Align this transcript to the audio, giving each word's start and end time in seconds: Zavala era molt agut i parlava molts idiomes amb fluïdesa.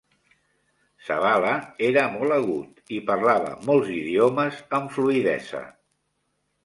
Zavala 1.09 1.51
era 1.89 2.05
molt 2.15 2.35
agut 2.37 2.91
i 2.97 3.01
parlava 3.11 3.53
molts 3.71 3.93
idiomes 3.99 4.59
amb 4.79 4.97
fluïdesa. 4.97 5.63